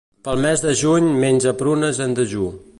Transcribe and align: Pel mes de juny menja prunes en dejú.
Pel 0.27 0.39
mes 0.45 0.63
de 0.63 0.73
juny 0.79 1.11
menja 1.25 1.55
prunes 1.61 2.03
en 2.09 2.21
dejú. 2.23 2.53